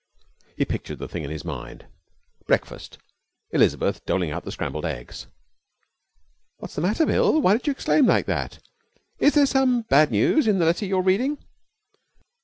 He 0.57 0.65
pictured 0.65 0.97
the 0.97 1.07
thing 1.07 1.23
in 1.23 1.29
his 1.29 1.45
mind. 1.45 1.85
Breakfast: 2.47 2.97
Elizabeth 3.51 4.03
doling 4.03 4.31
out 4.31 4.43
the 4.43 4.51
scrambled 4.51 4.83
eggs. 4.83 5.27
'What's 6.57 6.73
the 6.73 6.81
matter, 6.81 7.05
Bill? 7.05 7.39
Why 7.39 7.53
did 7.53 7.67
you 7.67 7.71
exclaim 7.71 8.07
like 8.07 8.25
that? 8.25 8.57
Is 9.19 9.35
there 9.35 9.45
some 9.45 9.83
bad 9.83 10.09
news 10.09 10.47
in 10.47 10.57
the 10.57 10.65
letter 10.65 10.87
you 10.87 10.97
are 10.97 11.03
reading?' 11.03 11.37